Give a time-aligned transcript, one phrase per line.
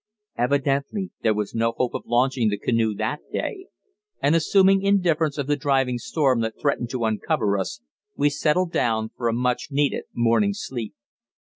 [0.35, 3.67] Evidently there was no hope of launching the canoe that day,
[4.19, 7.81] and assuming indifference of the driving storm that threatened to uncover us,
[8.17, 10.95] we settled down for a much needed morning sleep.